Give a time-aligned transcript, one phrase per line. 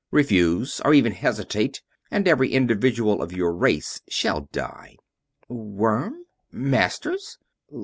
[0.09, 4.97] Refuse, or even hesitate, and every individual of your race shall die."
[5.47, 6.23] "Worm?
[6.51, 7.37] Masters?